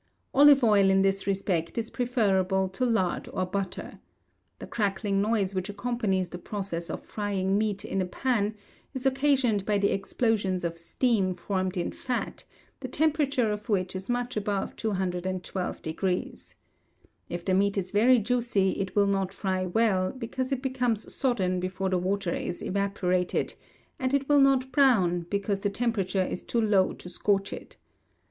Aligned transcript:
Olive 0.33 0.63
oil 0.63 0.89
in 0.89 1.03
this 1.03 1.27
respect 1.27 1.77
is 1.77 1.91
preferable 1.91 2.67
to 2.69 2.83
lard 2.85 3.29
or 3.33 3.45
butter. 3.45 3.99
The 4.57 4.65
crackling 4.65 5.21
noise 5.21 5.53
which 5.53 5.69
accompanies 5.69 6.29
the 6.29 6.39
process 6.39 6.89
of 6.89 7.03
frying 7.03 7.55
meat 7.55 7.85
in 7.85 8.01
a 8.01 8.07
pan 8.07 8.55
is 8.95 9.05
occasioned 9.05 9.63
by 9.63 9.77
the 9.77 9.91
explosions 9.93 10.63
of 10.63 10.75
steam 10.75 11.35
formed 11.35 11.77
in 11.77 11.91
fat, 11.91 12.45
the 12.79 12.87
temperature 12.87 13.51
of 13.51 13.69
which 13.69 13.95
is 13.95 14.09
much 14.09 14.35
above 14.35 14.75
212 14.75 15.81
degrees. 15.83 16.55
If 17.29 17.45
the 17.45 17.53
meat 17.53 17.77
is 17.77 17.91
very 17.91 18.17
juicy 18.17 18.71
it 18.79 18.95
will 18.95 19.05
not 19.05 19.31
fry 19.31 19.67
well, 19.67 20.13
because 20.13 20.51
it 20.51 20.63
becomes 20.63 21.13
sodden 21.13 21.59
before 21.59 21.91
the 21.91 21.99
water 21.99 22.33
is 22.33 22.63
evaporated; 22.63 23.53
and 23.99 24.15
it 24.15 24.27
will 24.27 24.39
not 24.41 24.71
brown, 24.71 25.27
because 25.29 25.61
the 25.61 25.69
temperature 25.69 26.23
is 26.25 26.43
too 26.43 26.59
low 26.59 26.93
to 26.93 27.07
scorch 27.07 27.53
it. 27.53 27.77